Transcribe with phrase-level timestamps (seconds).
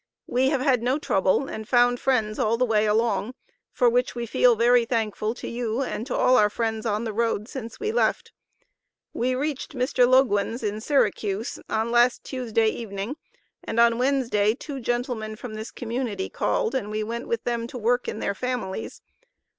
[0.25, 3.35] We have had no trouble and found friends all the way along,
[3.71, 7.13] for which we feel very thankful to you and to all our friends on the
[7.13, 8.31] road since we left.
[9.13, 10.07] We reached Mr.
[10.09, 16.29] Loguen's in Syracuse, on last Tuesday evening & on Wednesday two gentlemen from this community
[16.29, 19.03] called and we went with them to work in their families.